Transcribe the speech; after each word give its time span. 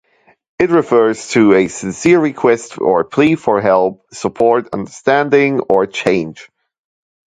It 0.57 0.71
refers 0.71 1.27
to 1.33 1.53
a 1.53 1.67
sincere 1.67 2.19
request 2.19 2.79
or 2.81 3.03
plea 3.03 3.35
for 3.35 3.61
help, 3.61 4.01
support, 4.11 4.67
understanding, 4.73 5.59
or 5.59 5.85
change. 5.85 6.49